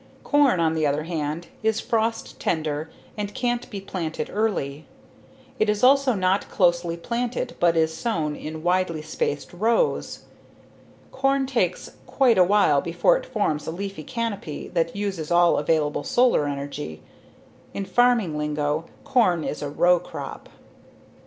Corn, 0.23 0.59
on 0.59 0.73
the 0.73 0.87
other 0.87 1.03
hand, 1.03 1.45
is 1.61 1.79
frost 1.79 2.39
tender 2.39 2.89
and 3.15 3.35
can't 3.35 3.69
be 3.69 3.79
planted 3.79 4.31
early. 4.33 4.87
It 5.59 5.69
is 5.69 5.83
also 5.83 6.15
not 6.15 6.49
closely 6.49 6.97
planted 6.97 7.55
but 7.59 7.77
is 7.77 7.95
sown 7.95 8.35
in 8.35 8.63
widely 8.63 9.03
spaced 9.03 9.53
rows. 9.53 10.23
Corn 11.11 11.45
takes 11.45 11.91
quite 12.07 12.39
a 12.39 12.43
while 12.43 12.81
before 12.81 13.15
it 13.15 13.27
forms 13.27 13.67
a 13.67 13.71
leaf 13.71 14.03
canopy 14.07 14.69
that 14.69 14.95
uses 14.95 15.29
all 15.29 15.59
available 15.59 16.03
solar 16.03 16.47
energy. 16.47 17.03
In 17.75 17.85
farming 17.85 18.35
lingo, 18.39 18.85
corn 19.03 19.43
is 19.43 19.61
a 19.61 19.69
"row 19.69 19.99
crop." 19.99 20.49